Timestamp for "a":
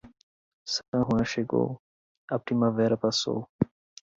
2.27-2.39